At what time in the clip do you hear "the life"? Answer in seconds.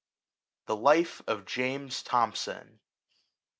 0.65-1.21